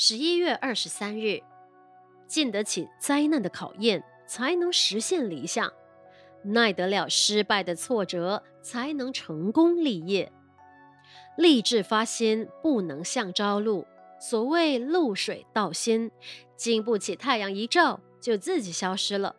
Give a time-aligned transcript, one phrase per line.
[0.00, 1.42] 十一月二十三日，
[2.28, 5.70] 经得起灾难的考验，才能实现理想；
[6.44, 10.30] 耐得了失败的挫折，才能成功立业。
[11.36, 13.84] 立志发心，不能向朝露。
[14.20, 16.12] 所谓露水道心，
[16.54, 19.34] 经不起太阳一照，就自己消失了。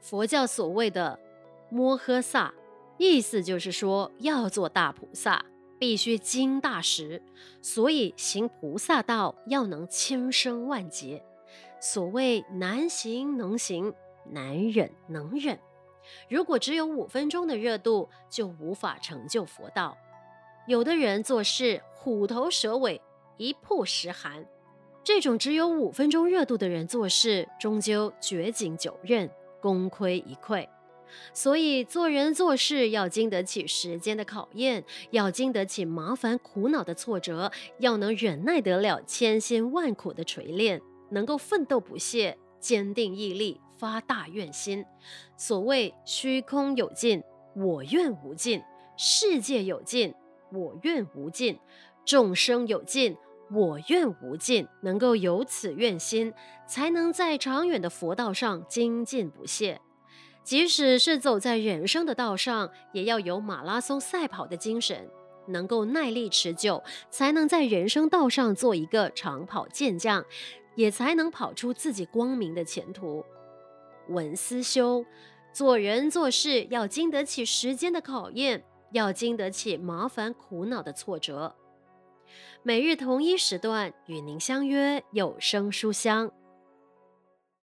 [0.00, 1.20] 佛教所谓的
[1.68, 2.54] 摩诃萨，
[2.96, 5.44] 意思就是说，要做大菩萨，
[5.78, 7.22] 必须经大时，
[7.62, 11.24] 所以行菩萨道要能千生万劫。
[11.80, 13.94] 所谓难行能行，
[14.30, 15.58] 难忍能忍。
[16.28, 19.96] 如果只有五分钟的热度，就无法成就佛道。
[20.66, 23.00] 有的人做事虎头蛇尾。
[23.40, 24.44] 一曝十寒，
[25.04, 30.68] 这种只有五分钟热度的人做事，终究绝境久任，功亏一篑。
[31.32, 44.84] 所以做人做事要经得起时间的考验，要经得起麻烦苦恼的挫折，要能忍耐得了千辛万苦的锤炼，能够奋斗不懈，坚定毅力，发大愿心。
[45.36, 47.22] 所谓虚空有尽，
[47.54, 48.60] 我愿无尽；
[48.96, 50.14] 世界有尽，
[50.52, 51.56] 我愿无尽；
[52.04, 53.16] 众生有尽。
[53.50, 56.34] 我愿无尽，能够有此愿心，
[56.66, 59.80] 才能在长远的佛道上精进不懈。
[60.48, 65.06] 即使是走在人生的道上，也要有马拉松赛跑的精神，
[65.46, 70.24] 能够耐力持久，才能在人生道上做一个长跑健将，
[70.74, 73.22] 也才能跑出自己光明的前途。
[74.08, 75.04] 文思修，
[75.52, 81.54] 做人做事要经得起时间的考验，要经得起麻烦苦恼的挫折。
[82.62, 86.32] 每日同一时段与您相约有声书香。